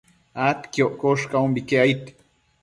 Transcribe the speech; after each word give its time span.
adquioccosh 0.45 1.27
caumbique 1.31 1.77
aid 1.85 2.03